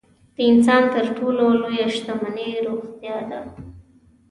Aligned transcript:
د 0.35 0.37
انسان 0.51 0.83
تر 0.93 1.05
ټولو 1.17 1.43
لویه 1.61 1.87
شتمني 1.95 2.47
روغتیا 2.67 3.17
ده. 3.29 3.41